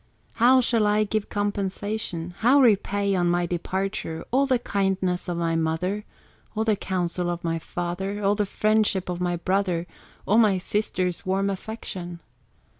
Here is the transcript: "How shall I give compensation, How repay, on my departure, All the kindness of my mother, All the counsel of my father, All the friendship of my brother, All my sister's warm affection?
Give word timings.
"How 0.41 0.61
shall 0.61 0.87
I 0.87 1.03
give 1.03 1.29
compensation, 1.29 2.33
How 2.39 2.59
repay, 2.59 3.13
on 3.13 3.29
my 3.29 3.45
departure, 3.45 4.25
All 4.31 4.47
the 4.47 4.57
kindness 4.57 5.27
of 5.29 5.37
my 5.37 5.55
mother, 5.55 6.05
All 6.55 6.63
the 6.63 6.75
counsel 6.75 7.29
of 7.29 7.43
my 7.43 7.59
father, 7.59 8.23
All 8.23 8.33
the 8.33 8.47
friendship 8.47 9.09
of 9.09 9.21
my 9.21 9.35
brother, 9.35 9.85
All 10.25 10.39
my 10.39 10.57
sister's 10.57 11.23
warm 11.23 11.51
affection? 11.51 12.19